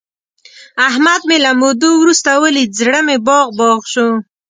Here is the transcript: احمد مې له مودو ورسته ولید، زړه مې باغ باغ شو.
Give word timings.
احمد 0.87 1.21
مې 1.29 1.37
له 1.45 1.51
مودو 1.61 1.91
ورسته 2.01 2.31
ولید، 2.43 2.71
زړه 2.79 2.99
مې 3.07 3.17
باغ 3.27 3.47
باغ 3.59 3.79
شو. 3.93 4.07